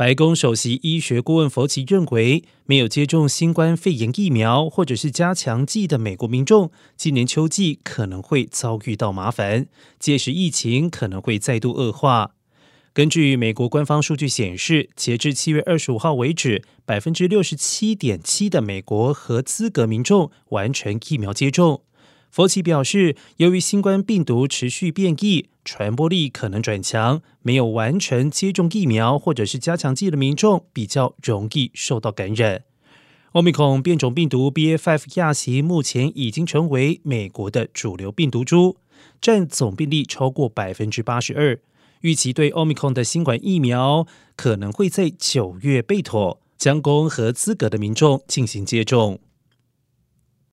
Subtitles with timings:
[0.00, 9.66] 白宫首席医学顾问佛奇认为，没有接种新冠肺炎疫苗或者是加强剂的美国民众，今年秋季可能会遭遇到麻烦，
[9.98, 12.30] 届时疫情可能会再度恶化。
[12.94, 21.82] 根据美国官方数据显示，截至七月二十五号为止，百分之六十七点七的美国合资格民众完成疫苗接种。
[22.30, 32.62] 佛奇表示，由于新冠病毒持续变异，传播力可能转强，没有完成接种疫苗或者是加强剂的民众比较容易受到感染。
[33.32, 38.76] 奥密克戎变种病毒 BA.5 亚型目前已经成为美国的主流病毒株，
[39.20, 41.58] 占总病例超过百分之八十二。
[42.02, 49.20] 预期对奥密克戎的新冠疫苗可能会在九月备妥，将供合资格的民众进行接种。